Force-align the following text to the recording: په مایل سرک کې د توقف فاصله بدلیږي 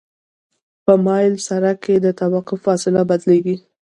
په 0.85 0.93
مایل 1.05 1.33
سرک 1.47 1.77
کې 1.85 1.95
د 1.99 2.07
توقف 2.19 2.59
فاصله 2.65 3.01
بدلیږي 3.09 3.55